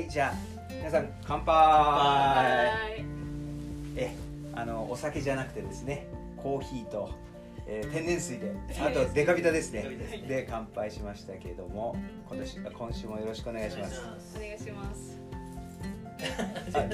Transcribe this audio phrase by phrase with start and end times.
[0.00, 0.34] はいじゃあ
[0.70, 1.54] 皆さん乾杯。
[1.54, 3.04] はい
[3.96, 4.16] え
[4.54, 6.06] あのお酒じゃなくてですね
[6.38, 7.10] コーヒーと、
[7.66, 8.50] えー天然水で
[8.80, 9.82] あとデカビタですね。
[10.26, 11.96] で乾杯しましたけども
[12.30, 14.00] 今年今週もよろしくお願いします。
[14.36, 15.18] お願いします。
[16.70, 16.84] じゃあ、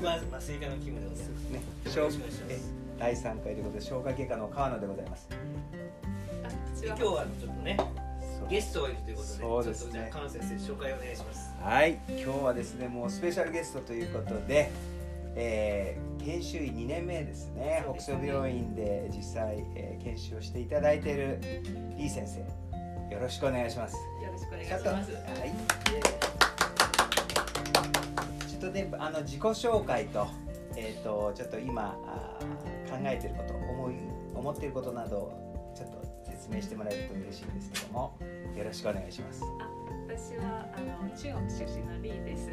[0.00, 1.50] まず麻酔科のキムでございます。
[1.50, 1.60] ね
[2.98, 5.28] 第3回ということで消化外科の川野でございます。
[6.82, 7.76] 今日はちょっとね、
[8.50, 9.86] ゲストがいるということで、そうですね。
[9.86, 11.54] ちょっとじゃあ、川野先生、紹介お願いします。
[11.62, 11.98] はい。
[12.08, 14.70] 今日はですねもうスペシャルゲストということで、
[15.36, 17.62] えー研修医2年目ですね。
[17.62, 17.84] ね。
[17.98, 21.40] 総病院で実際、えー研修をしていただいている
[21.96, 22.40] 李先生。
[23.14, 23.94] よろしくお願いします。
[23.94, 24.00] よ
[24.32, 24.84] ろしくお願いします。
[24.90, 25.52] はい。
[28.50, 30.26] ちょっとねあの自己紹介と,、
[30.76, 33.94] えー、とちょっと今あー考えていること思い
[34.34, 38.16] 思っていることなどをちょっと説明してもらえると嬉しいんですけども
[38.56, 39.44] よろしくお願いします。
[39.60, 39.68] あ
[40.08, 42.48] 私はあの中国出身のリーです。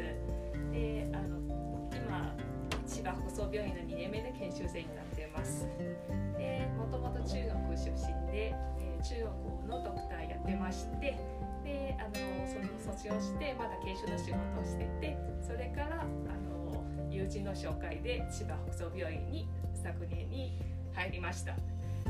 [0.70, 1.40] であの
[1.96, 2.36] 今
[2.86, 5.66] 千葉北総病院の2年目で研修生になっています。
[6.36, 11.16] でもともと中国出身で、えー中国のドクターやってまして
[11.62, 12.14] であの
[12.46, 20.58] その卒業してまだ研修の仕事をしててそれからあの友人の紹介で千葉北総病院に昨年に
[20.92, 21.54] 入りました。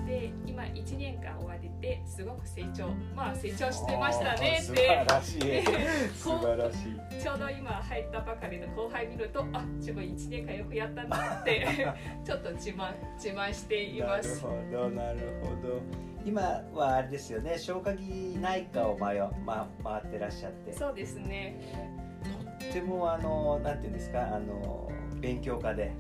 [0.09, 2.89] で今1年間終わりですごく成長。
[3.15, 4.89] まあ成長してましたね素って。
[4.89, 5.63] 晴らしい。
[6.17, 7.23] 素晴らしい。
[7.23, 11.67] ちょうど今入ったばかりの後輩見るとあ自分1年間よくやったなって
[12.25, 14.43] ちょっと自慢自慢しています。
[14.47, 15.81] なるほどなるほど。
[16.25, 18.01] 今はあれですよね消化器
[18.41, 20.73] 内科を回,、ま、回ってらっしゃって。
[20.73, 21.57] とそうですね。
[22.65, 25.93] ってもあのなんていうんですかあの勉強家で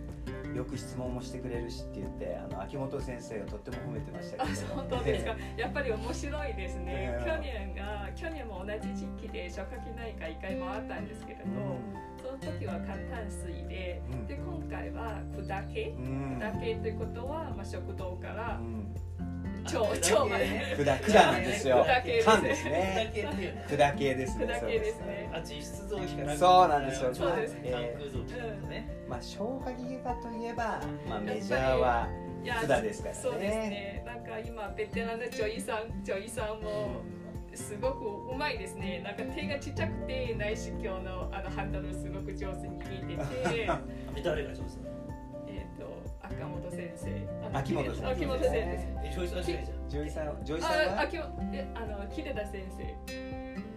[0.59, 5.37] よく質問もしてくれるしって言ってあの秋元先生がとっても褒めてましたあけど本当ですか。
[5.56, 6.84] やっぱり面白いですね。
[6.89, 7.25] ええ。
[7.25, 11.45] 去年が去年も同じ時期で消化器内科1回回ったんですけれど、
[12.20, 14.27] その時は簡単水でうん。
[14.27, 16.38] で今回は管系うん。
[16.41, 18.93] 管系ということは、まあ、食道からうん
[19.77, 21.87] 腸あ腸まで管管なんですよ。
[21.87, 22.65] 管系です。
[22.65, 23.11] ね。
[23.15, 23.67] 系っていうね。
[23.77, 24.47] 管系ですね。
[24.47, 25.31] 管系ですね。
[25.33, 26.37] あ、実質臓器から。
[26.37, 27.15] そうなんですよ。
[27.15, 28.99] そうですね。
[29.09, 32.09] まあ消化器外科といえば、まあ、メジャーは
[32.45, 33.21] いや管ですからね。
[33.23, 34.03] そうですね。
[34.06, 37.03] なんか今ベテランの女医さん女医さんも
[37.55, 39.00] すごくうまいですね。
[39.05, 43.67] なんか手がちっちゃくて内視鏡のあのハンドルすごく上手に握ってて。
[43.71, 43.81] あ、
[44.23, 44.88] 誰が上手
[46.31, 47.59] 赤本先生。
[47.59, 48.11] 秋元先生。
[48.11, 49.89] 秋元先生え、上手はしないじゃん。
[49.89, 53.19] 女医さん女医さんあは秋元えあの桐田先生。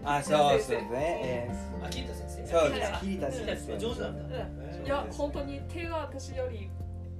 [0.03, 0.87] あそうそうね、
[1.23, 1.51] え
[1.83, 2.43] あ、桐田先生。
[2.43, 3.77] ーそうです田先生。
[3.79, 4.35] 上手なんだ。
[4.83, 6.69] いや本当に手は私より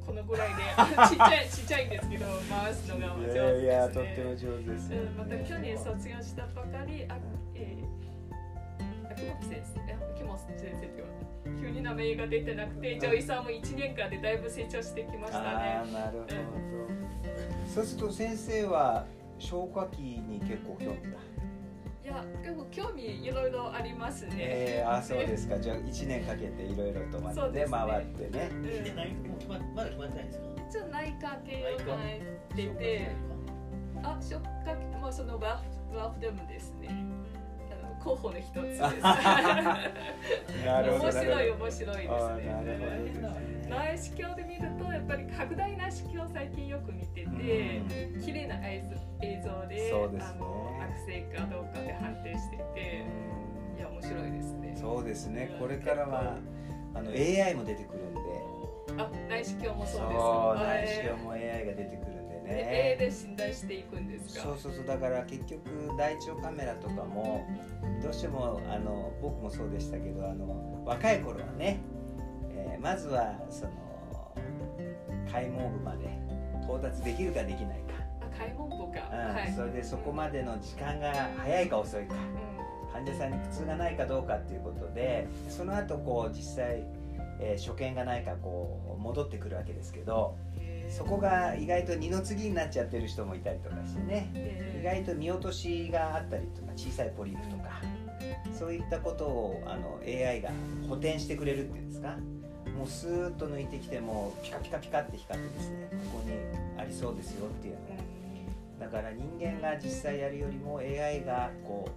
[0.06, 4.94] このぐらいであ ちっちゃいちっちゃいんですけど回すのが上手いです、ね、やいやとっても上手です。
[4.94, 7.18] よ、うんまた去年卒業したばかり、あ、
[7.56, 8.11] えー、
[9.12, 11.12] 秋元先生、え秋元先生っていうか
[11.60, 15.82] 急に名前が出てなくて、女医さんも1年間でだいぶ成長してきましたあね。
[15.84, 16.34] あなるほど、
[17.68, 19.06] そうすると先生は
[19.40, 21.18] 消化器に結構興味だ
[22.04, 24.36] いや、結構興味いろいろありますね。
[24.38, 25.58] えー、あそうですか。
[25.62, 27.66] じゃあ1年かけていろいろとまでね。
[27.70, 28.50] 回ってね。
[28.52, 28.62] うん。
[28.64, 30.46] で、何もう決ままだ決まってないんですか？
[30.70, 32.22] 一応内科系を考え
[32.56, 33.12] てて、
[34.04, 36.90] あ、触覚、まあそのワーフワーフデムですね。
[38.04, 38.82] 候補の一つです。
[40.66, 43.68] なるほど面白い面白いですね。
[43.70, 48.22] 内視鏡で見るとやっぱり拡大内視鏡を最近よく見てて、うん。
[48.22, 48.84] 綺麗な映
[49.44, 50.34] 像でそうですね。
[50.34, 53.04] あの悪性かどうかで判定してて、
[53.78, 54.76] いや面白いですね。
[54.76, 55.56] そうですね。
[55.60, 56.38] これからは
[56.94, 58.20] あの AI も出てくるんで。
[58.98, 60.66] あ内視鏡もそうです。
[60.66, 64.44] 内視鏡も AI が出てくるんででね A で診断していくんですか？
[64.44, 64.86] そうそうそう。
[64.86, 65.62] だから結局
[65.98, 67.46] 大腸カメラとかも
[68.02, 71.80] どうしてもあの僕もそうでしたけどあの若い頃はね、
[72.52, 73.72] えーまずはその
[75.32, 76.10] 開門部まで
[76.64, 79.10] 到達できるかできないか、あ開門部か。
[79.12, 79.54] うんはい。
[79.54, 86.84] それでそこまでの時間が早いか遅いかう患者さんに苦痛がないかどうかっていうことでその後こう実際、
[87.40, 94.62] えー所見がないかこう戻ってくるわけですけどんへーそこが意外と二の次になっちゃってる人もいたりとかしてね。
[94.80, 97.82] 意外と見落としがあったりとか小さいポリープとか
[98.58, 100.50] そういったことをあの AI が
[100.90, 102.18] 補填してくれるっていうんですか。
[102.78, 106.34] もうスーッと抜いてきてもピカピカピカって光ってですねここに
[106.80, 111.90] ありそうですよっていうのうだから人間が実際やるよりも AI がこ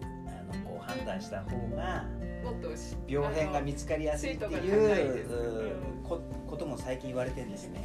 [0.00, 7.84] うあのこう判断した方がんもっとし病変が見つかりやすいっていううんこことも最近言われてるんですね。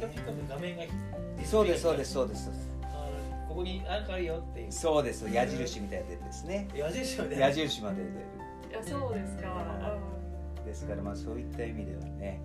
[1.44, 2.12] そうですそうです。
[2.12, 2.50] そうです。
[2.82, 3.08] あ
[3.48, 4.72] ここにあるよっていう。
[4.72, 6.68] そうです矢印みたいなの出てですね。
[6.74, 7.38] 矢印まで。
[7.40, 7.96] 矢印まで。
[7.96, 8.10] 出る
[8.70, 9.98] いやそうですか、
[10.64, 12.40] ですからまあそういった意味ではね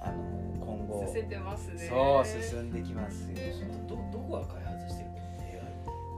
[0.00, 1.12] あの今後。
[1.12, 1.88] 進んでますね。
[1.88, 3.36] そう進んできますよ。
[3.88, 5.14] どどこが開発してる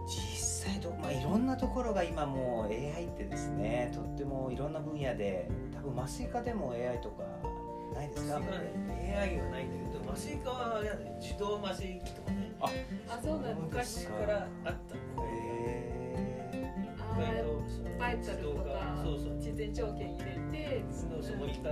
[0.07, 7.23] 実際ど、まあ、いろんなところが今もう AI ってですねとってもいろんな分野で多分麻酔科でも AI とか
[7.95, 8.41] ないですか？
[8.41, 8.47] ね
[9.19, 11.17] AI はないんだけど麻酔科はあれだね。
[11.21, 12.53] 自動麻酔器とかね。
[12.61, 12.67] あ。
[13.09, 15.27] あそうなん昔昔からあったの。
[15.29, 15.97] へ
[16.99, 19.39] あ意外とそのバイタルとかそうそう。
[19.41, 21.69] 事前条件入れてそのそのいった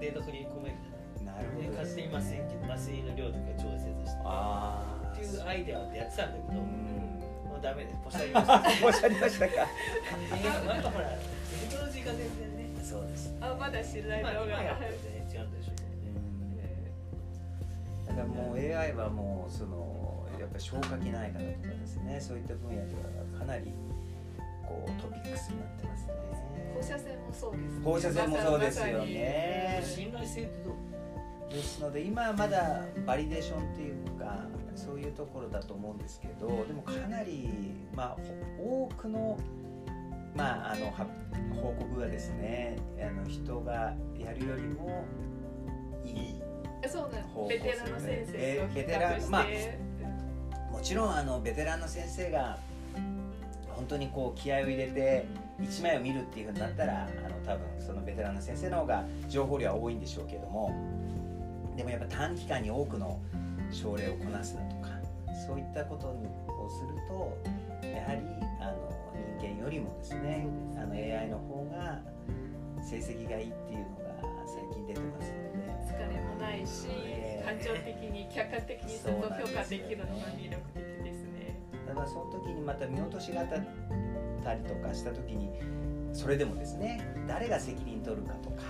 [0.00, 0.76] データ取り込める。
[1.20, 4.22] ーなるでほど勝手に麻酔麻酔の量とか調節して。
[4.24, 6.66] ああっていうアイデアでやってたんだけど、うん。
[7.48, 8.92] もうダメでポシャりました。
[8.92, 9.54] 申し上げましたか？
[10.66, 11.16] なんかほらテ
[11.70, 12.21] クノロジーが全然ね
[12.92, 13.34] そうです。
[13.40, 15.82] あまだ知らない今のが違うんでしょ
[18.06, 22.20] だからもう AI はもうそのやっぱり消化器内科だとかですね。
[22.20, 22.94] そういった分野で
[23.32, 23.72] はかなり
[24.66, 26.12] こうトピックスになってますね。
[26.74, 29.80] 放射線もそうです、放射線もそうですよね。
[29.82, 30.92] う信頼性ってどう
[31.52, 37.48] ですので今はまだバリデーションっていうかそういうところだと思うんですけどでもかなり、
[37.94, 38.16] まあ、
[38.58, 39.38] ほ多くの,、
[40.34, 41.06] まあ、あのは
[41.54, 45.04] 報告がですねあの人がやるよりも
[46.04, 46.42] いい
[46.88, 49.46] そうね方法ベテランの先生まあ
[50.72, 52.58] もちろんあのベテランの先生が
[53.68, 55.26] 本当にこう気合を入れて
[55.60, 60.74] 1枚を見るっていうふうになったらあの多分そのベテランの先生の方が情報量は多いんでしょうけども
[61.76, 63.20] でもやっぱ短期間に多くの
[63.70, 64.88] 症例をこなすだとか
[65.46, 68.41] そういったことをするとやはり
[69.62, 72.00] よりもですねあの AI の方が
[72.82, 75.52] 成績がいいっていうのが最近出てますので。
[75.82, 81.58] 疲れもないし、ええ感情的に客観的にずっと評価できるのが魅力的ですね。
[81.86, 83.48] ただその時にまた見落としがあっ
[84.42, 85.50] たりとかした時に
[86.12, 88.62] それでもですね誰が責任取るかとか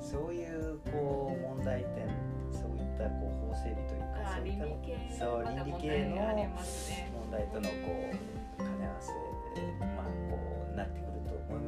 [0.00, 2.08] そういうこう問題点
[2.50, 6.16] そういったこう法整備というかあそういった倫理系そう倫理系の。
[6.16, 7.74] 問題とのこ
[8.56, 9.12] う兼ね合わせ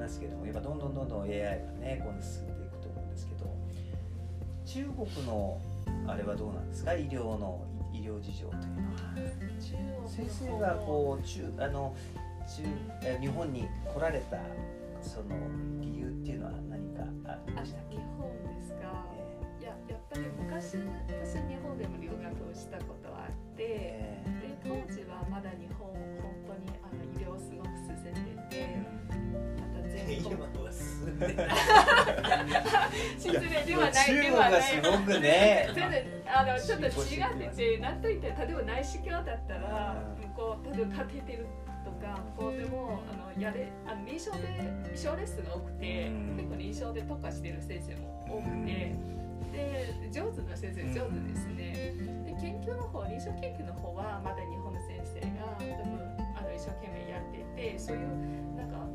[0.06, 1.46] ますけどもやっぱどんどんどんどん AI は
[1.82, 3.50] ね進んでいくと思うんですけど
[4.64, 5.60] 中国の
[6.06, 6.94] あれはどうなんですか？
[6.94, 10.06] 医療の医療事情というのは。
[10.06, 11.94] 先生がこう中あの
[12.46, 12.62] 中
[13.02, 14.38] え日本に来られた
[15.02, 15.34] その
[15.80, 17.96] 理由っていうのは何かありしたっけ？
[17.96, 19.04] 日本ですか？
[19.58, 20.78] えいややっぱり昔
[21.10, 24.22] 私日本でも留学をしたことはあって、え
[24.62, 25.75] で当時はまだ日本本
[33.18, 34.52] 失礼ではない中国ではない。
[34.52, 35.68] がすごくね。
[35.74, 36.92] 全然あのちょっと違っ
[37.50, 40.28] てて、なんといって例えば内視鏡だったらうん。
[40.30, 41.46] こう例えばカテーテル
[41.84, 46.36] とかこうでもあのやれあの臨床で臨床レッスンが多くて、うん。
[46.36, 48.94] 結構臨床で特化している先生も多くて、
[49.52, 51.94] で上手な先生上手ですね。
[52.26, 55.26] で研究の方臨床研究の方はまだ日本の先生が
[55.56, 55.74] 多分
[56.36, 57.38] あの一生懸命やって
[57.72, 58.08] てそういう
[58.56, 58.86] なんか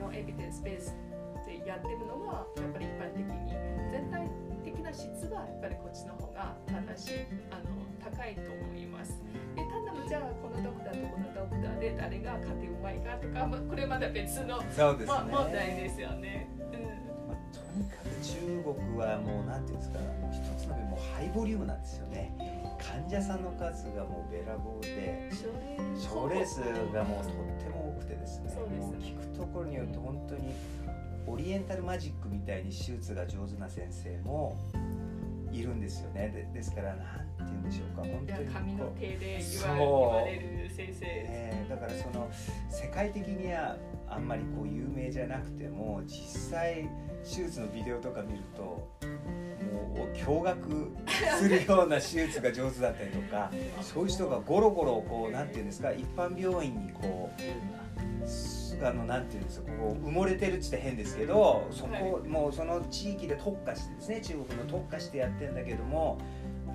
[0.00, 0.96] のエビデンスベース
[1.46, 3.80] でやってるのがやっぱり一般的に。
[3.90, 4.30] 全体
[4.64, 9.20] 的な質がやっぱりこっちの方が正しいあの高いと思います。
[9.56, 14.66] でただじゃあこのドクターとこのドクターで誰が勝てうまいかとか、まあ、これまだ別の、ね、
[15.06, 16.48] ま問題ですよね。
[16.72, 16.82] うん。
[17.28, 22.32] まあとにかく中国はもうなんていうんですかもう一つのもうハイボリュームなんですよね。
[22.78, 25.30] 患者さんの数がもうべらぼうで
[26.20, 26.60] 症例症例数
[26.92, 29.10] がもうとっても多くてですねそうです。
[29.10, 30.52] ね聞くところによると本当に
[31.26, 34.56] オリエンタルマジックみたいに手術が上手な先生も
[35.52, 36.28] いるんですよね。
[36.28, 37.06] でですからなんて
[37.38, 38.02] 言うんでしょうか。
[38.02, 42.28] 本当にこう髪の毛で言われる先生、えーだからその
[42.68, 43.76] 世界的には
[44.08, 46.88] あんまりこう有名じゃなくても実際
[47.22, 48.88] 手術のビデオとか見ると
[49.70, 53.50] もう驚愕するような手術が上手だったりとか
[53.82, 57.40] そういう人がゴロゴロこうなんていうんですか一般病院にこう
[58.82, 66.18] あのなんていうんですかこう埋もれてるっつって変ですけどそこ、もうその地域で特化してですね中国の特化してやってんだけども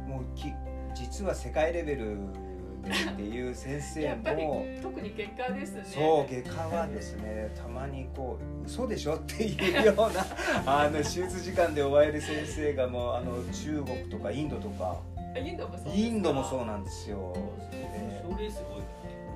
[0.08, 0.54] もうき
[0.94, 2.45] 実は世界レベルで
[2.86, 4.66] っていう先生やっぱりも。
[4.82, 5.84] 特に結果ですね。
[5.86, 10.26] そう外科はですねたまにこう嘘でしょっていうような
[10.66, 15.00] あの手術時間で終わえる先生がもうあの中国とかインドとか。
[15.38, 15.92] インドもそうですか？
[15.96, 17.34] インドもそうなんですよ。
[17.72, 18.78] で症例数多い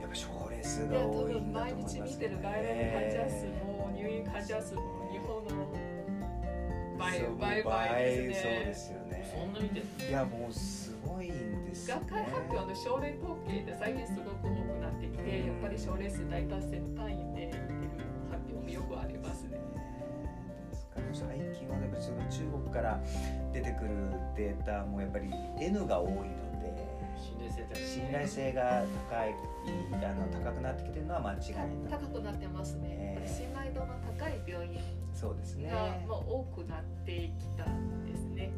[0.02, 5.89] やっぱ症例数が多いんだと思います日見てる外来の患者数も入院患者数も日本の
[7.00, 9.34] 倍倍倍ですねそうですよね。
[9.34, 12.02] そんな見てるいやもうすごいんですよね。
[12.10, 19.58] 学会発表の症例統計で最近すごく多くなってきて、やっぱり症例数大体1000単位で言ってる発読みよくありますね。
[21.12, 21.28] 最
[21.58, 23.02] 近はやっぱりその中国から
[23.52, 23.90] 出てくる
[24.36, 26.49] データもやっぱり N が多いので
[27.20, 29.36] 信頼性高い信頼性が高い
[29.94, 31.40] あの高くなってきてるのは間違い
[31.84, 32.88] な高いくなってますね。
[32.90, 33.14] ええ。
[33.14, 34.80] やっぱり信頼度の高い病院
[35.14, 35.70] そうですね。
[35.70, 38.52] がもう多くなってきたんですね。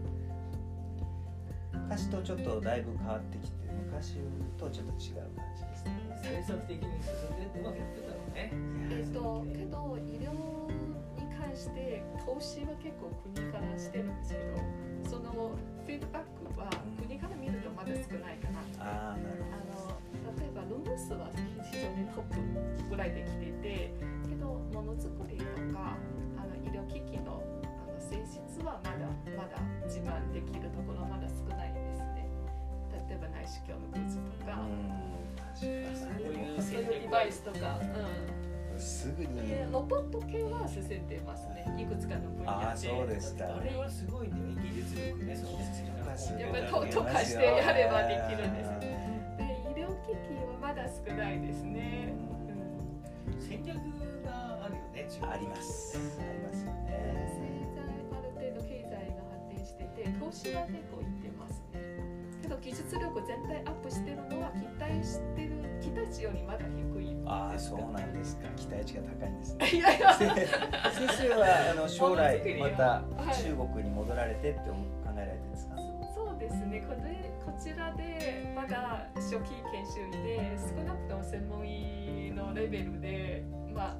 [1.73, 4.17] 昔とちょっとだいぶ変わってきて昔
[4.57, 5.91] とちょっと違う感じですね。
[6.23, 8.53] 対策的に進んでうまくやってたのね。
[8.91, 10.31] えっとけど医療
[11.17, 15.51] に関して投資は結構国からしてるんですけど、その
[15.85, 16.23] フィードバッ
[16.55, 16.69] クは
[17.01, 17.90] 国から見るとまだ
[21.15, 23.93] えば論文数は非常にトップぐらいできてて
[24.27, 25.97] けどものづくりとか
[26.37, 32.29] あの医療機器のあの性質はまだまだ自慢できるところはまだ少ないですね。
[33.09, 35.11] 例えば内視鏡のグッズとか、うん
[35.51, 39.47] 確かそういうデバイスとか、うにすぐん、に。
[39.47, 41.75] でロボット系は進んでますね。
[41.77, 42.47] いくつかの分野で。
[42.47, 44.33] ああそうですかあれはすごいね。
[44.63, 45.35] 技術力ね。
[45.35, 45.59] その
[46.39, 48.90] やっぱりと溶かしてやればできるんですで医療機器は
[50.71, 52.15] まだ少ないですね、
[53.27, 53.41] うん。
[53.41, 53.75] 戦略
[54.23, 55.99] があるよねあります。
[55.99, 61.83] ありますよ経ね済ある程度経済が発展してて投資は結構いってますね。
[62.41, 65.51] けど技術力全体アップしてるのは期待してる
[65.83, 67.17] 期待値よりまだ低い。
[67.25, 68.47] ああそうなんですか。
[68.55, 69.67] 期待値が高いんですね。
[69.75, 70.13] いやいや。
[70.15, 70.31] 先
[71.19, 73.43] 生はあの将来またはい。
[73.43, 75.00] 中国に戻られてって思考えられて
[76.41, 76.83] ですね。
[76.88, 83.98] これこちらでまだ初期研修医で少なくとも専門医のレベルでまあ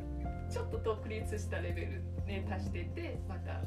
[0.52, 3.62] ちょっと独立したレベルに達しててまた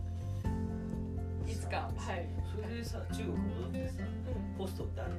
[1.46, 4.06] いつかはい、それでさ中国戻ってさうん
[4.58, 5.12] ポストってある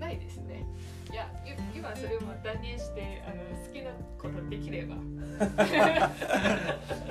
[0.00, 0.64] ないですね。
[1.12, 4.96] いや、い今それを断念して、あの好きなことできれば。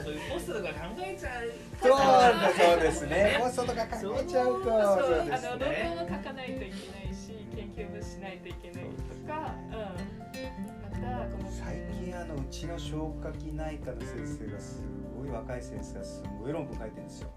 [0.03, 4.63] そういうポストとか考えちゃうそうだそうですねポストとか考えちゃうとそうそうあ
[5.17, 6.71] の論ですね文を書かないといけない
[7.13, 8.89] し、研究もしないといけないと
[9.27, 9.73] か、うん。
[9.73, 9.79] ま
[10.99, 14.83] たこの最近あのうちの消化器内科の先生がす
[15.17, 17.29] ごい若い先生がすごい論文書いてるんですよ。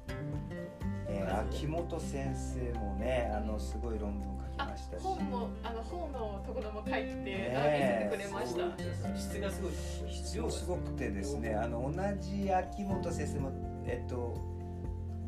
[1.13, 5.03] えー、秋元先生もねあのすごい論文書きあましたし。
[5.03, 9.19] 本もあの本のところも書いて、ねあ見せてくれました。
[9.19, 9.73] 質がすごい
[10.11, 13.53] 質もすごくてですねあの同じ秋元先生も
[13.85, 14.35] えっと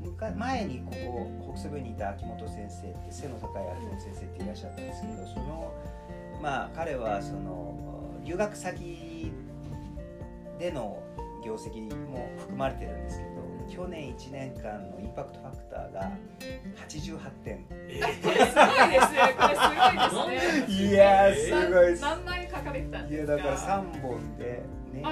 [0.04, 0.92] むか前にこ
[1.40, 5.72] こ北西部にいた秋元先生って背の高い秋元先生っていらっしゃったんですけどその
[6.42, 9.32] まあ彼はその留学先
[10.58, 11.02] での
[11.44, 13.33] 業績も含まれてるんですけど
[13.68, 16.12] 去年1年間のインパクトファクターが
[16.88, 17.64] 88点。
[17.64, 19.34] これすごいですね。
[19.36, 19.60] これす
[20.14, 20.88] ごいですね。
[20.88, 22.02] いやーすごいです。
[22.02, 23.32] な何枚書かれたんいですか？
[23.32, 25.02] やだから3本でネ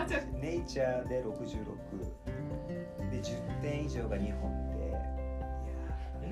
[0.41, 4.79] ネイチャーで66で10点以上が2本で。
[4.87, 4.91] い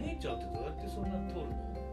[0.02, 1.46] や姉ちゃんってどうやってそんな通るの？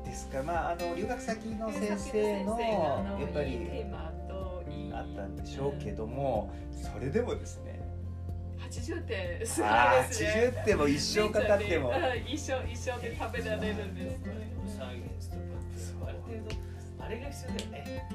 [0.04, 0.38] ーですか。
[0.38, 4.94] らまああの留学先の先生の先生があのやっぱいいテりーマといい。
[4.94, 7.77] あったんでしょうけどもそれでもですね
[8.70, 10.54] 80点すごいあですね。
[10.58, 11.90] 80点も一生かかっても。
[11.90, 11.96] うん。
[12.32, 14.12] 一生一生で食べられるんで
[14.68, 18.10] すある程度あれが必要だよね。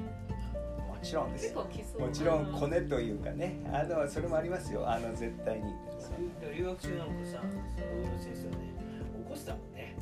[0.89, 1.55] もちろんです。
[1.99, 5.65] もちろんコネというかねあのそれもありますよあの絶対に
[6.57, 7.09] 留学中なん。
[7.09, 8.73] かさその先生はね
[9.25, 9.97] 起こしたもんね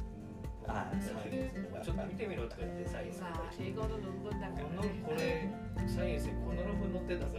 [0.67, 5.49] あサイエンスちょっと見てみろとか言ってサイエンスまあ英語の論文だかこのらねこれ
[5.89, 7.39] サイエンスにこの論文載ってんだぞ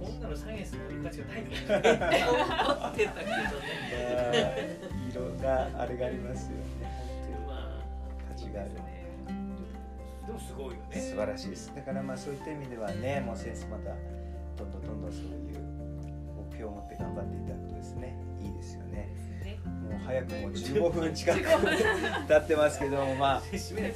[0.00, 4.78] こんなのサイエンスに載る価値がないんだよ思ってたけどね。
[5.10, 6.62] 色があれがありますよね。
[7.46, 7.82] まあ
[8.28, 8.70] 価値がある
[10.28, 11.00] でもすごいよね。
[11.00, 11.72] 素晴らしいです。
[11.74, 13.90] だからまあそういった意味ではねもう先生また
[14.56, 15.58] どんどんどんどんそういう
[16.50, 19.08] 目標を持って頑張っていただくとですねいいですよね。
[19.42, 19.58] ね。
[19.64, 21.40] もう早くも15分近く
[22.28, 23.40] 経ってますけどもまあ。
[23.40, 23.90] そうで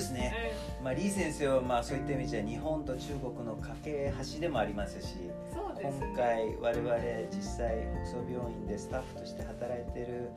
[0.00, 0.53] すね
[0.84, 6.06] まあ、李先生はまあそういった意味じゃ日本と中国の架け橋でもありますしうんそうですね。
[6.08, 6.94] 今回我々
[7.34, 10.28] 実際北総病院でスタッフとして働いている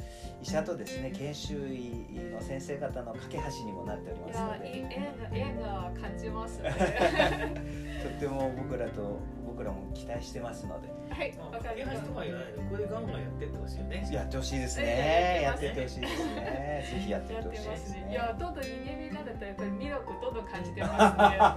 [0.42, 1.92] 医者とですね研修医
[2.32, 4.70] の先生方の架け橋にもなっておりいますので。
[4.70, 6.72] やいい縁が縁が感じますね。
[8.04, 10.88] とっても僕らと僕らも期待してますので。
[11.10, 14.08] はい架け橋とか言わないでこれガンガンやってってほしいよね。
[14.12, 14.84] やってほしいですね。
[14.86, 16.86] え えやってってほしいですね。
[16.94, 17.92] ぜひやってたってほしいですやってます。
[17.94, 20.90] ねいねやどんどん2年目になるとやっぱり魅力どんどん感じてま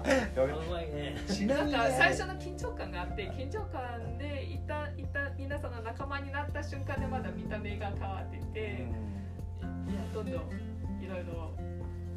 [0.04, 1.46] す ね。
[1.46, 10.34] なんか最初の緊張感があって緊張感でいたいた皆さんの仲間になった瞬間でまだ見た目が変わってて、いやどんどん
[11.02, 11.50] いろいろ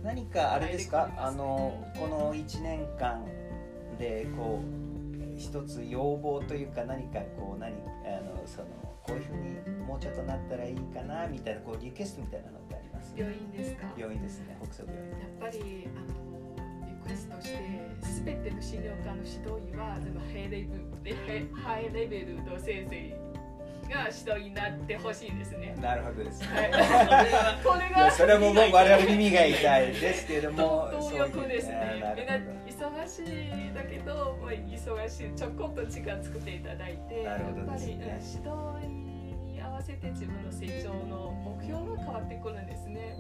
[0.03, 1.09] 何かあれですか？
[1.17, 3.25] あのこの1年間
[3.97, 7.71] でこう一つ要望というか何かこう何
[8.05, 8.67] あのその
[9.01, 13.13] こういうふうにもうちょっとなったらいいかなみたいなこうリクエストみたいなのってあります？
[13.17, 13.87] 病院ですか？
[13.97, 14.55] 病院ですね。
[14.63, 15.09] 北総病院。
[15.09, 16.22] やっぱりあの
[17.03, 17.59] リクエストして
[18.25, 21.15] 全ての診療科の指導医は全部ハイレベルで
[21.53, 23.23] ハイレベルの先生
[23.93, 25.75] が指導医になってほしいですね。
[25.81, 31.91] なるほどですねはい、これがそれももう我々耳が痛いですけれども動そういう力ですね。
[32.15, 38.11] みんななる忙しいだけど、まあ、忙しいちょこっと時間作っていただいて、なるほどやっぱり、指導
[38.83, 43.17] 医に合わせて自分の成長の目標が変わってくるんですね。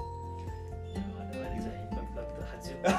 [1.17, 2.93] 我々じゃあインパクトだったら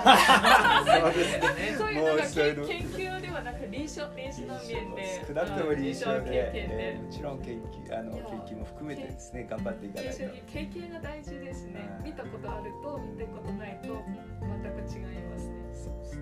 [0.85, 11.88] 80%そうですねそういうなんかもうそういうの研研究ではなく臨床臨床の面で少なくとも臨床うんで、もちろん研究あの研究も含めてですね頑張っていかない経験が大事ですね。
[12.00, 12.04] うん。
[12.04, 14.02] 見たことあると見たことないと
[14.40, 15.49] 全く違います。
[15.49, 15.53] ね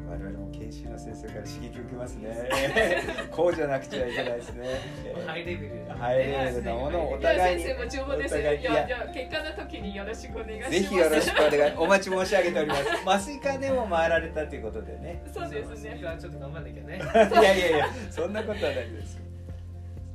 [0.08, 2.36] 我々も研修の先生から刺激を受けますね。
[3.30, 4.64] こうじゃなくちゃいけないですね、
[5.04, 5.98] えーハイレベル。
[5.98, 8.42] ハイレベルなものをお互いに先生も十分ですよ。
[8.42, 10.70] じゃあ結果の時によろしくお願いします。
[10.72, 11.72] ぜひよろしくお願い。
[11.76, 12.82] お待ち申し上げております。
[13.06, 15.22] 麻酔科でも回られたということでね。
[15.32, 15.98] そうですね。
[16.20, 17.00] ちょっと頑張んなきゃね。
[17.40, 19.18] いやいやいやそんなことはないです。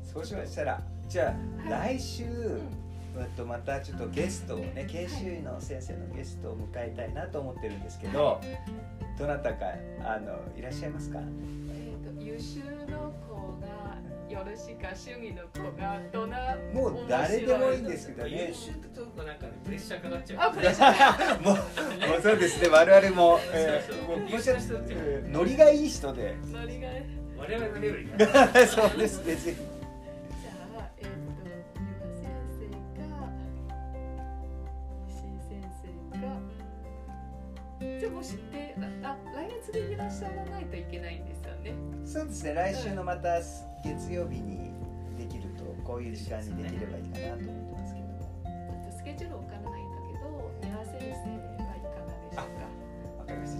[0.03, 1.35] そうしましたらじゃ
[1.67, 2.23] あ来週、
[3.17, 8.41] えっとまたちょっとゲストをね研修医の先生のゲストを迎えたいなと思ってるんですけど
[9.17, 9.65] どなたか
[10.03, 11.19] あのいらっしゃいますか？
[11.19, 12.59] えーと優秀
[12.91, 13.97] の子が
[14.29, 18.47] よろしいか主義の子がどんなもう誰でもいいんですけどね。
[18.49, 20.49] 優秀となんかねプレッシャーかかっちゃう。
[20.49, 22.69] あプレッシャー もうもうそうですね。
[22.69, 26.87] 我々も、えそうそうー、もうもう優秀な人ってえーノリがいい人でノリが
[27.37, 28.09] 我々のレベルに
[28.67, 29.55] そうですね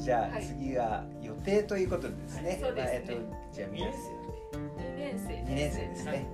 [0.08, 0.42] じゃあ、はい。
[0.42, 2.88] 次は予定ということでですね、そうですね。
[2.88, 3.14] まあえっと
[3.52, 6.28] じゃあ皆さん2年生2年生ですはいね。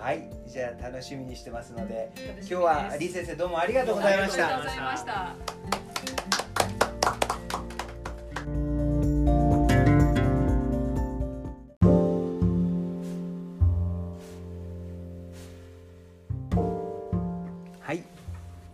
[0.00, 0.30] はい。
[0.46, 4.46] じゃあ楽しみにしてますので今今日は李先生どうもありがとうございました。
[4.46, 5.36] ありがとうございました。
[17.82, 18.02] はい。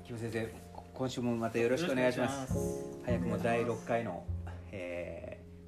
[0.05, 0.49] 木村先生
[0.95, 2.55] 今週もまたよろしくお願いします。
[3.05, 4.36] 早くも第6回の、えー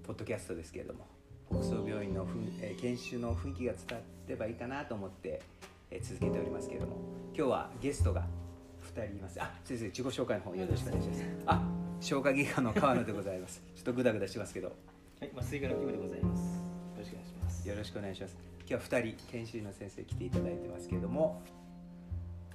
[0.08, 1.06] ポッドキャストですけれども
[1.50, 5.42] 北総病院のふん、えー研修の雰囲気が伝わればいいかなと思って、
[5.90, 6.96] えー続けておりますけれども
[7.36, 8.24] 今日はゲストが
[8.96, 9.38] 2人います。
[9.38, 11.24] あ先生自己紹介の方よろしくお願いします。
[11.44, 11.62] あ
[12.00, 13.62] 消化外科の川野でございます。
[13.76, 14.68] ちょっとグダグダしてますけど。
[15.20, 16.42] はい、麻酔科のキムでございます。
[16.42, 16.54] よ
[16.96, 17.68] ろしくお願いします。
[17.68, 18.36] よろしくお願いします。
[18.60, 21.42] 今日は2人研修医の先生来ていただいてますけれども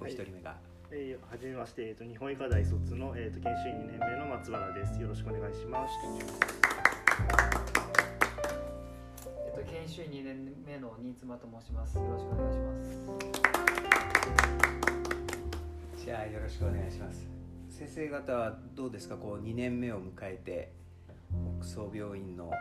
[0.00, 0.56] お一人目が、
[0.90, 5.00] えー、はじめまして、えっ、と日本医科大卒のえっ、と研修医2年目の松原です。
[5.00, 6.63] よろしくお願いします。
[9.70, 11.96] 研修医2年目の新妻と申します。
[11.96, 12.74] よろしくお願いしま
[15.98, 16.04] す。
[16.04, 17.26] じゃあよろしくお願いします
[17.70, 19.16] 先生方はどうですか？
[19.16, 20.70] こう2年目を迎えて
[21.60, 22.56] 北総病院のこの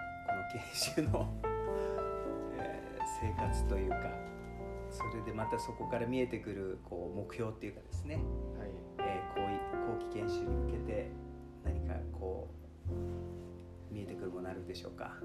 [0.53, 0.61] 研
[0.95, 1.27] 修の、
[2.57, 3.97] えー生活というか
[4.89, 8.23] それでまたそこから見えてくるこう目標っていうかですね、はい。
[8.99, 11.11] えー、後後期研修に向けて
[11.65, 12.47] 何かこ
[12.89, 15.17] う見えてくるものあるでしょうか？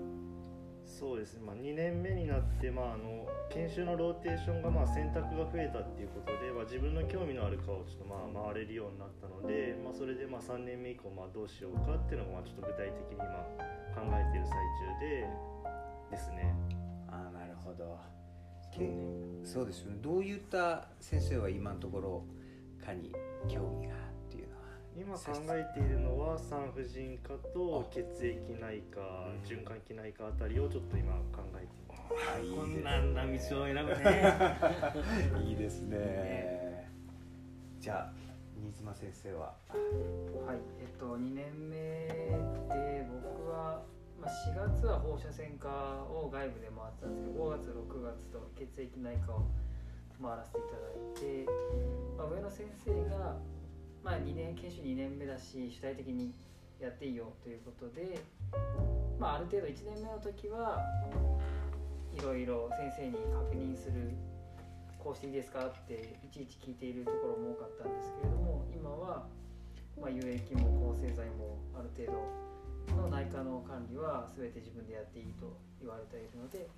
[0.89, 1.43] そうですね。
[1.45, 13.25] まあ2年目になって、まああの研修のローテーションがまあ選択が増えたっていうことで、まあ自分の興味のある科をちょっとまあ回れるようになったので、まあそれでまあ3年目以降まあどうしようかっていうのがまあちょっと具体的に今
[13.95, 15.29] 考えている最中で
[16.11, 16.55] ですね。
[17.11, 17.99] あなるほど
[18.73, 18.91] け
[19.45, 22.25] そうですよねどういった先生は今のところ
[22.85, 23.13] 科に
[23.49, 24.08] 興味が？
[24.99, 27.95] 今考えているのは産婦人科とあ。
[27.95, 29.41] 血液内科うん。
[29.47, 32.35] 循環器内科あたりをちょっと今考えています。
[32.35, 34.27] あいいですこんなんな道を選ぶね。
[35.47, 36.91] いいですね。
[37.79, 38.13] じゃあ
[38.57, 39.55] 新妻先生は？
[40.45, 43.83] はい、えっと、2年目で僕は、
[44.21, 45.69] まあ、4月は放射線科
[46.11, 49.47] を外部で回ってたんですけど5月6月と血液内科を
[50.21, 51.47] 回らせていただいて、
[52.17, 53.37] まあ、上の先生が、
[54.03, 56.33] まあ、2年研修2年目だし主体的に
[56.81, 58.21] やっていいよということで、
[59.19, 60.79] まあ、ある程度1年目の時は
[62.15, 64.15] いろいろ先生に確認する
[64.99, 69.27] こうしていいですかっていちいち聞いているところも多かったんですけれども今は、
[70.01, 76.69] まあ、有益も抗生剤もある程度の内科の管理は全て自分でやっていいと言われているので、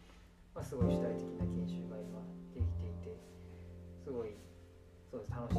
[0.54, 2.20] まあ、すごい主体的な研修が今
[2.52, 3.16] できていて
[4.04, 4.34] すごい
[5.10, 5.32] そうです。
[5.32, 5.58] 楽しい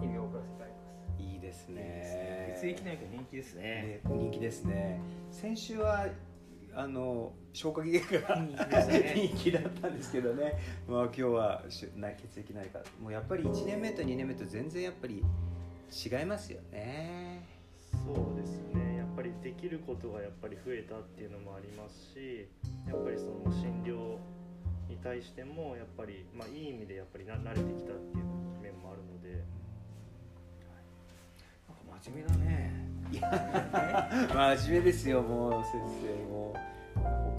[0.00, 0.81] 日々を送らせてあります。
[1.22, 2.56] いいですね。
[2.60, 3.62] 血液内科人気ですね。
[3.62, 5.00] ね人気ですね。
[5.30, 6.06] 先週は
[6.74, 8.36] あの消化器外科が
[9.14, 10.54] 人気だったんですけどね、
[10.88, 12.82] まあ、今日は血液内科。
[13.00, 15.22] もうやっぱり1年目と2年目と全然やっぱり
[15.92, 17.46] 違いますよね。
[17.90, 18.96] そうですね。
[18.96, 22.48] やっぱりできることがやっぱり増えたっていうのもありますし
[22.88, 24.18] やっぱりその診療
[24.88, 28.24] に対してもやっぱり、まあ、いい意味でやっぱりな慣れてきたっていう
[28.62, 29.44] 面もあるので
[32.02, 32.72] 真面目だね。
[33.12, 36.52] い や真面目ですよもう先生も。
[36.52, 36.72] う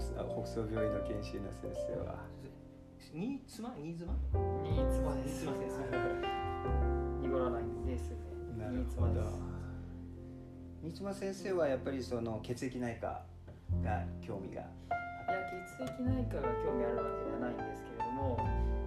[0.00, 2.24] 北北総病院の研修の先生は。
[2.98, 3.74] 新妻？
[3.76, 4.14] 新妻？
[4.64, 5.44] 新妻です。
[5.44, 5.84] 新妻先
[7.20, 8.10] 濁らないんです。
[8.10, 8.16] ね
[8.58, 9.22] なるほど
[10.82, 13.22] 三島先生はやっぱりその血液内科
[13.82, 14.62] が興味が。
[14.62, 15.40] いや
[15.76, 18.38] 血液内科が興味あるわけじゃないんですけれども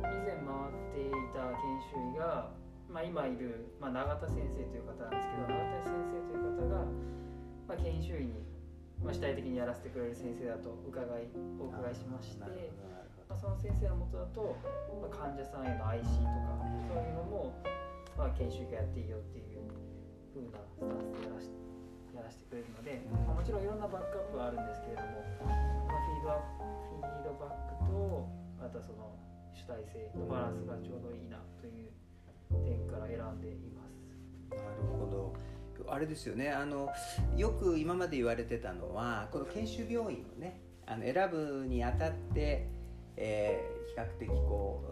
[0.01, 1.57] 以前回っていた研
[1.93, 2.49] 修医が、
[2.89, 6.85] まあ、今いる、まあ、永田先生という方なんですけど永田先生という方が、
[7.67, 8.47] まあ、研修医に、
[9.03, 11.27] まあ、主体的にやらせてくれる先生だと伺い
[11.59, 12.97] お伺いしまして
[13.27, 14.55] まあ、その先生のもとだと、
[15.03, 17.51] まあ、患者さんへの IC とかそういうのも、
[18.15, 19.67] まあ、研修医がやっていいよっていう
[20.31, 21.51] 風なスタンスでやらし
[22.15, 28.31] やらせてくれるので、まあ、もちろんいろんなバックアップはあるんですけれども、まあ、フィードアップフィードバックと
[28.63, 29.11] あとはその
[29.51, 31.91] 主体性のバランスがちょうどいいなという
[32.55, 34.03] 点から選んでいます。
[34.49, 35.35] どなるほど。
[35.89, 36.49] あれですよね。
[36.49, 36.89] あの
[37.35, 42.67] よく今まで言われてたのはこの研修病院をねあの選ぶにあたって、
[43.15, 44.83] えー比較的こ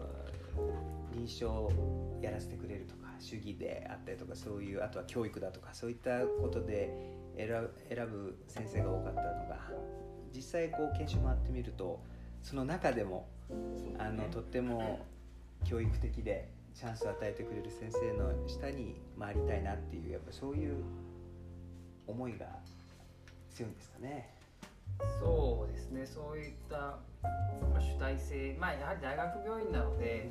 [0.56, 6.92] ううん臨床をやらせてくれるとか主義であったりとかそういうあとは教育だとかそういったことで
[7.36, 9.58] 選ぶ選ぶ先生が多かったのが
[10.34, 12.02] 実際こう研修回ってみると
[12.42, 13.28] その中でも
[13.98, 15.00] あのとっても
[15.64, 20.84] 教育的でチャンスを与えてくれる先生の下に回りたいなっていうやっぱそういう
[22.06, 22.46] 思いが
[23.50, 24.28] 強いんですかね。
[25.20, 26.06] そうですね。
[26.06, 26.98] そういった、
[27.72, 28.56] まあ、主体性。
[28.60, 30.30] まあやはり大学病院なので、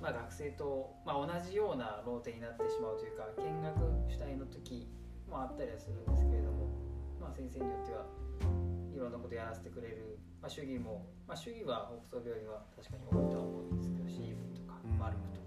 [0.00, 3.78] まあ、学生と、まあ、同じようなローテになってしまうというか見学
[4.10, 4.90] 主体の時
[5.30, 6.66] もあったりはするんですけれども、
[7.20, 8.06] まあ、先生によっては
[8.94, 14.98] いろんなことやらせてくれる、まあ、主義も、まあ、主義は北総病院は確かに多いとは思うんですけど CV とかうん。
[14.98, 15.41] マルクとか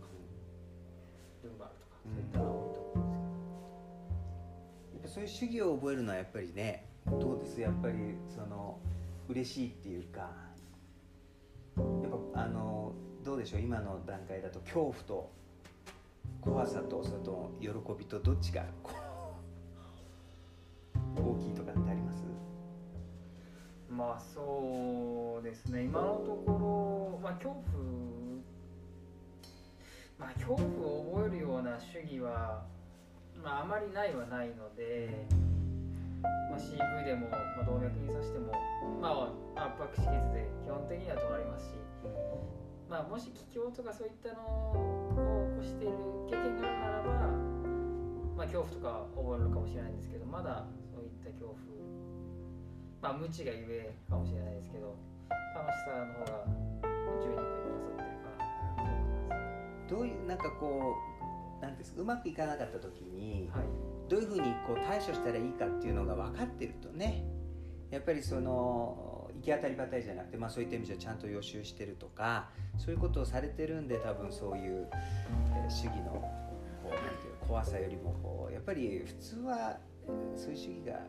[1.45, 3.29] ルンバルとかそういったのは多いと思うんです
[4.91, 4.97] けど。
[4.97, 7.61] やっぱそういう主義を覚えるのはやっぱりねどうです？
[7.61, 7.93] やっぱり
[8.33, 8.79] その
[9.29, 10.21] 嬉しいっていうか
[11.77, 13.61] やっぱあのどうでしょう？
[13.61, 15.31] 今の段階だと恐怖と
[16.41, 18.91] 怖さとそれと喜びとどっちがこ
[21.17, 22.23] う大きいとかってあります？
[23.89, 25.83] まあそうですね。
[25.83, 26.51] 今のとこ
[27.13, 27.63] ろ、まあ、恐怖
[30.17, 32.63] まあ恐怖を覚えるような主義は、
[33.43, 35.27] まあ、あまりないはないので、
[36.23, 38.51] まあ、CV でも、まあ、動脈に刺しても、
[39.01, 41.75] まあ、圧迫止血で基本的には止まりますし、
[42.89, 45.93] まあ、もし気境とかそういったのを起こしている
[46.29, 47.31] 経験があるならば、
[48.37, 51.59] まあ、恐怖とか覚えるのかもしれないんですけどまだそういった恐怖
[53.01, 54.95] まあ無知がゆえかもしれないですけど
[55.53, 56.45] 楽しさの方が
[57.21, 57.64] 十二分
[59.87, 60.95] どういうなんかこ
[61.61, 63.63] うなんですかうまくいかなかった時に、はい
[64.07, 67.25] どういうふうにこう対処したらいいかっていうのが分かってるとね
[67.89, 76.31] やっぱりその行き当たりばったりじゃなくて、まあ、そういった意味じゃちゃんと予習してるとかそういうことをされてるんで多分そういう、えー主義のこ
[76.85, 80.99] うなんていうの怖さよりもこうやっぱり普通はえーそういう主義が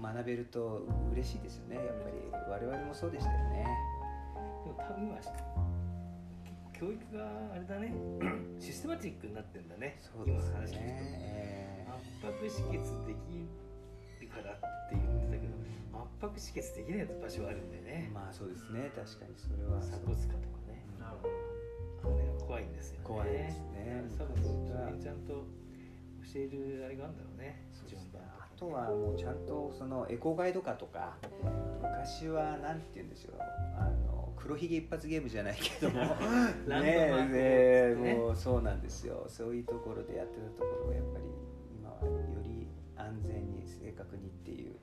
[0.00, 3.66] 学べると嬉しいですよねやっぱり我々もそうでしたよね。
[4.64, 5.16] でも多分今
[6.74, 7.94] 教育があれだね。
[8.58, 9.96] システマチックになってんだね。
[10.02, 11.86] そうです今の話聞くとね。
[11.86, 13.46] 圧迫止血でき
[14.20, 14.60] るからっ
[14.90, 15.54] て言ってたけど
[15.94, 18.90] 圧迫止血できない場所はあるんだよえね、ーまあそうですね。
[18.94, 19.78] 確かにそれは。
[19.80, 20.82] 鎖骨下とかね。
[20.98, 21.30] なるほ
[22.10, 23.00] あれが怖いんですよね。
[23.04, 24.04] 怖いですね。
[24.18, 27.70] 多分それにちゃんと教えるあれがあるんだろうね。
[27.86, 31.16] 順番あとはもうちゃんとそのエコガイド化とか
[31.82, 33.40] 昔はなんて言うんでしょう。
[33.78, 36.18] あの黒ひげ一発ゲームじゃないけども ランド
[36.66, 41.24] マークねねもうそうなんですよそういうところでやってたところがやっぱり
[41.78, 42.66] 今はより
[42.96, 44.74] 安全に正確にっていう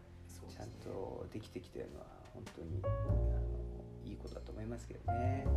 [0.50, 3.42] ちゃんとできてきてるのは本当にあの
[4.06, 5.44] いいことだと思いますけどね。
[5.46, 5.48] 以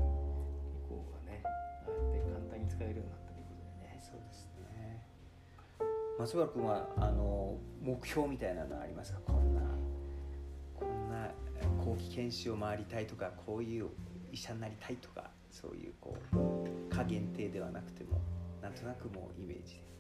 [0.89, 1.49] 降がねあ
[1.89, 5.03] あやって簡単に使えるようになったということでねそうですね。
[6.19, 9.21] 松原君はあの目標みたいなのはありますか？
[9.27, 9.61] こんな
[10.79, 11.31] こんな
[11.85, 13.89] 後期研修を回りたいとかこういう
[14.33, 18.21] 医者になりたいとかそういうこう加限定ではなくても
[18.63, 19.95] なんとなくもうイメージで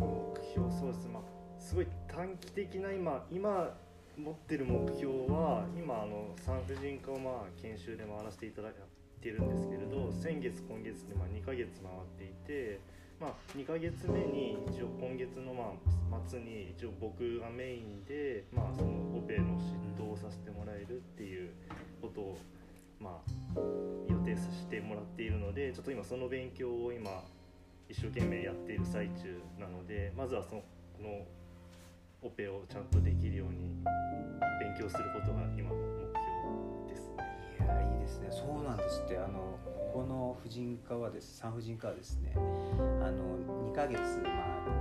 [0.00, 0.06] 目
[0.54, 1.22] 標そうですまあ
[1.58, 3.76] すごい短期的な今今
[4.16, 8.72] 持ってる目標は今あの産婦人科をまあ研修で回らせていただい
[9.20, 12.80] てるんですけれど先月今月でまあ2ヶ月回っていて、
[13.20, 15.72] まあ、2ヶ月目に一応今月のま
[16.16, 21.50] あ末に一応僕がメインで、まあ、そのオペの執刀をさせてもらえるっていう
[22.00, 22.38] ことを、
[23.00, 23.60] まあ、
[24.08, 27.24] 予定させてもらっているのでちょっと今その勉強を今
[27.88, 30.62] 一生懸命やっている最中なのでまずはその
[30.96, 31.26] この
[32.22, 33.82] オペをちゃんとできるように
[34.60, 35.70] 勉強することが今
[38.08, 38.28] ですね。
[38.30, 39.18] そうなんですって。
[39.18, 39.58] あの
[39.92, 44.24] この婦人科はです産婦人科はですねあの2ヶ月回っ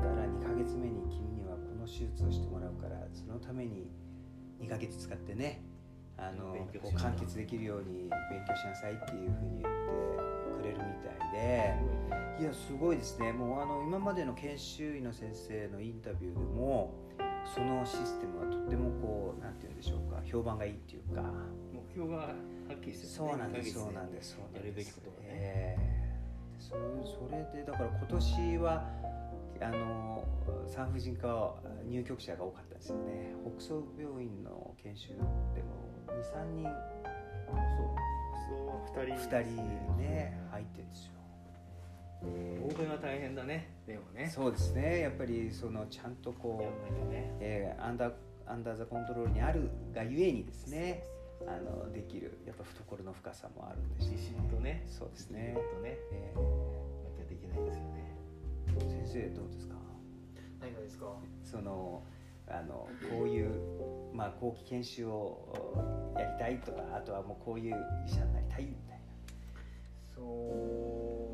[0.03, 3.89] たら2ヶ月目に君にはこの手術をしてもらうからそのために
[4.61, 5.63] 2ヶ月使ってね
[6.17, 9.73] あのこう完結できるように勉強しなさいっていうふうに言っ
[10.45, 11.73] てくれるみたいで
[12.39, 13.31] いやすごいですね。
[13.31, 16.93] もうあの今までの研修医の先生のインタビューでも
[17.55, 21.23] そのシステムはとってもこうなんて言うんでしょうか評判がいいっていうか
[21.66, 21.66] 目
[21.97, 22.33] 標がは
[22.75, 24.61] っきりしてそうなんです、そうなんです、そうなんです。
[24.61, 26.07] やるべきことがねええ
[26.59, 28.85] それそれでだから今年は
[29.59, 30.23] あの
[30.67, 31.55] 産婦人科は
[31.89, 33.33] 入局者が多かったんですよね。
[33.57, 35.25] 北総病院の研修でも
[36.15, 36.69] 二三人
[38.93, 41.11] そう2人二人ね入ってるんですよ。
[42.67, 44.99] 欧米は大変だねでもねそうですね。
[45.01, 46.71] やっぱりそのちゃんとこ
[47.07, 48.13] う、ねえーアンダー
[48.45, 51.03] アンダーザコントロールにあるがゆえにですね。
[51.45, 54.83] あのできるやっぱ懐の深さもあるんですよ自信とね。
[54.87, 55.55] そうですね。
[55.75, 55.97] とね。
[56.11, 56.41] えな
[57.15, 58.17] きゃできないですよね。
[58.79, 59.75] ー先生どうですか？
[60.59, 61.13] 何がですか？
[61.43, 62.03] その
[62.49, 63.51] あのこういう、
[64.13, 67.75] まあ、後期研修をやりたいとかあとはもうこういう
[68.07, 68.99] 医者になりたいみたい
[70.15, 71.26] そう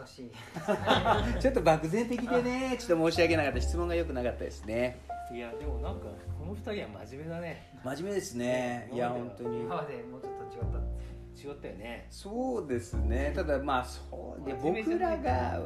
[0.00, 0.32] 難しい。
[0.66, 3.60] な ちょっと漠然的でねちょっと申し訳なかった。
[3.60, 4.98] 質問が良くなかったですね。
[5.32, 6.06] いやでもなんか
[6.38, 7.78] この二人は真面目だね。
[7.84, 8.90] 真面目ですね。
[8.92, 9.60] いや本当に。
[9.60, 10.78] 今までもうちょっと違った。
[10.78, 12.06] んです違ったよね。
[12.10, 13.32] そうですね。
[13.34, 15.60] ただまあそうで僕らが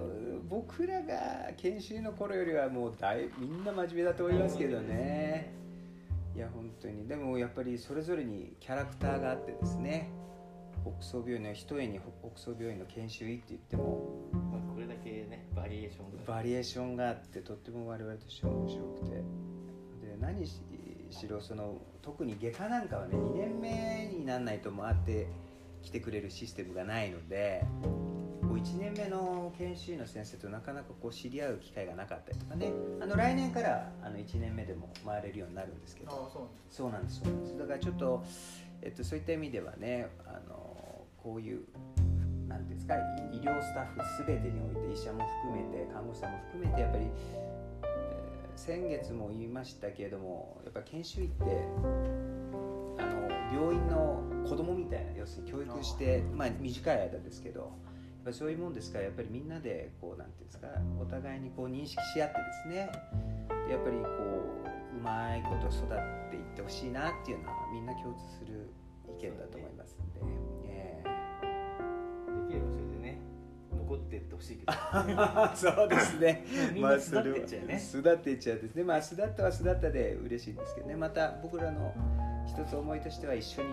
[0.49, 5.53] 僕らが研修の頃よりはもうだいみんな真面目だと思いますけどね。
[6.35, 7.07] いや本当に。
[7.07, 10.11] でもやっぱりそれぞれにキャラクターがあってですね
[10.85, 16.35] 北総病院の一重に北総病院の研修医って言ってもまあこれだけねバリエーションが。
[16.35, 19.11] バリエーションがあってとっても我々としては面白くて。
[19.11, 19.23] で
[20.21, 20.61] 何し
[21.11, 25.29] しろその特に外科なんかはね2年目にならないと回って
[25.83, 27.65] きてくれるシステムがないので
[28.43, 32.73] こう1年目の研修医の先生となかなかこう知り合う機会がなかったりとかね。
[33.01, 36.11] あの来年からあの1年目でも回れるようになるんですけど。
[36.11, 37.59] ああそうそうなんですそうなんです。
[37.59, 38.25] だからちょっと、
[38.83, 40.74] えっと、そういった意味ではねあの
[41.25, 41.65] こういう
[42.47, 42.95] なんていうんですか
[43.33, 51.45] 医医療スタッフ全てにおいて医者も含めて看護師さんも含めてやっぱり、えー先月も言いましたけれどもやっぱ研修医って
[52.99, 57.71] あの病院の子供みたいな要するに教育してまあ短い間ですけどやっ
[58.25, 60.69] ぱりそういうもんですからやっぱりみんなでこうなんていうんですか
[61.01, 62.93] お互いにこう認識し合ってですね
[63.67, 64.07] でやっぱりこ
[64.95, 68.71] ううまいこと育っていってほしいなっていうのはみんな共通する
[69.19, 69.64] 意見だと思
[73.95, 74.73] 残ってってほしいけど。
[74.73, 76.45] え そうですね。
[76.75, 77.79] みんな巣立ってっちゃうね。
[77.79, 78.85] 巣立っていっちゃうですね。
[78.85, 80.97] まあ巣立ったは巣立ったで嬉しいんですけどね。
[80.97, 81.95] また僕らの
[82.47, 83.69] 一つ思いとしては一緒に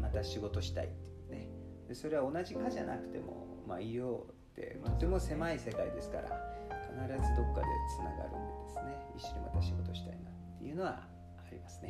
[0.00, 1.48] また仕事したいっていうね。
[1.88, 8.96] でそれは同じ科じゃなくても、まあ、医療ってとても狭い世界ですから必ずどっかでつながるんでですね。
[9.16, 11.06] 一緒にまた仕事したいなっていうのは
[11.38, 11.88] ありますね。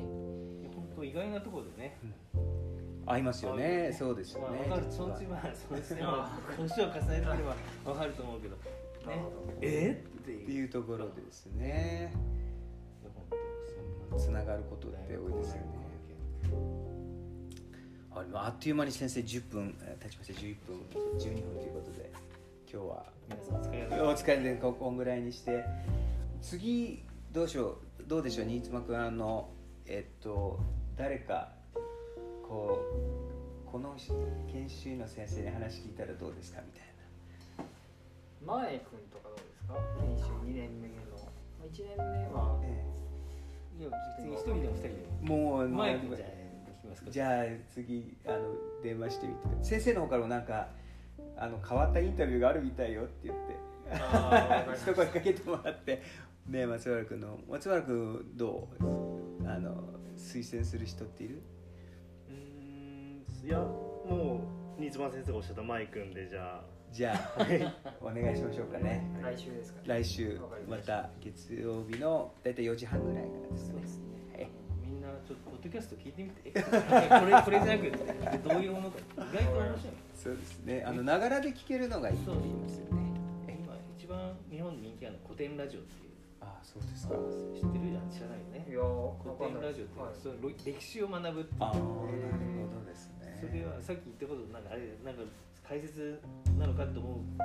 [0.75, 1.99] 本当意外なところでね
[3.07, 3.95] 合いますよね。
[3.97, 4.67] そうですよね。
[4.69, 4.93] まあ、分かる。
[4.93, 8.57] そのうちまあそうですねまあ年を重ねてくれば分かると思うけど。
[8.57, 8.63] ね。
[9.61, 10.05] え？
[10.19, 12.13] っていうところでですね。
[14.17, 14.45] つな。
[14.45, 15.63] がることって多いですよね。
[18.33, 20.77] あっという間に先生10分えー経ちました11分
[21.19, 22.13] 12分ということで
[22.73, 25.65] 今日は皆さんお疲れ様お疲れでここんぐらいにして。
[26.41, 28.05] 次どうしよう。
[28.07, 29.49] どうでしょう新妻君あの
[29.87, 30.61] えっと
[30.97, 31.53] 誰か
[32.55, 32.79] こ
[33.67, 33.97] うこの
[34.53, 37.67] 研修医の先生に話聞いたらどうですかみたい
[38.47, 39.75] 前君とかどうですか？
[39.99, 40.95] 研修2年目の。
[41.67, 42.85] 1年目はな、え。
[43.81, 44.89] いや別に一人でも二人で
[45.25, 46.27] えもうもマイクもうじゃ
[47.11, 48.39] じゃあ次あの
[48.85, 50.69] 電話してみて先生の方からもなんか
[51.37, 53.57] あの変わったインタビューがあるみたいよって言って。
[54.77, 56.01] 一声かけてもらって。
[56.47, 59.49] ね松原君の松原君どう？
[59.49, 59.83] あの
[60.17, 61.43] 推薦する人っている？
[63.45, 64.41] いやも
[64.79, 66.65] う新妻先生がおっしゃったマイ君でじゃあ。
[66.93, 67.37] じゃあ
[68.01, 69.05] お願いしましょうかね。
[69.23, 69.81] 来週ですか？
[69.85, 71.11] 来週ました。
[71.21, 73.73] 月曜日の大体4時半ぐらいからですね。
[73.73, 74.05] そうですね。
[74.37, 74.49] はい。
[74.87, 76.53] みんなちょっとポッドキャスト聞いてみて。
[76.63, 78.99] これこれじゃなくてどういうものか。
[79.17, 79.95] 意外と面白い。
[80.15, 80.85] そうですね。
[80.87, 83.03] あのながらで聞けるのがいいって言いますよね。
[83.49, 86.14] え今一番日本で人気あるの古典ラジオっていうあ
[86.65, 87.15] そうですか。
[87.53, 88.65] 知ってるじゃん知らないよね。
[88.65, 90.17] いやー古典ラジオって、はい。
[90.17, 91.63] その歴史を学ぶっていう。
[91.63, 91.85] ああなる
[92.65, 93.37] ほどですね。
[93.39, 95.23] それはさっき言ったことなんかあれなんか
[95.63, 96.19] 解説
[96.59, 97.45] なのかと思うか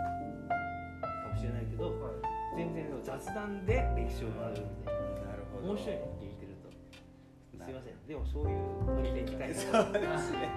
[1.30, 2.58] もしれないけどはい。
[2.58, 4.96] 全然雑談で歴史を学ぶみたい
[5.28, 5.68] なるほど。
[5.68, 6.72] な面白いね聞いてると。
[7.60, 8.00] すいません。
[8.08, 10.50] でもそういうノリでいきたいなそうですね、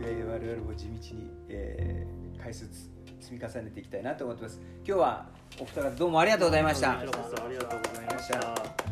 [0.00, 2.88] えー、我々も地道に、えー、回数つ
[3.20, 4.60] 積み重ねていきたいなと思ってます。
[4.86, 5.26] 今日は
[5.60, 6.98] お二方どうもありがとうございました。
[6.98, 8.87] ありがとうございました。